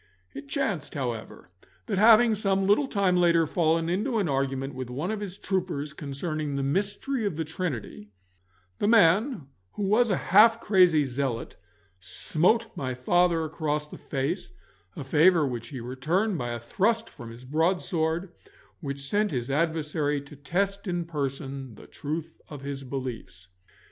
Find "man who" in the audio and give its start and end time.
8.87-9.83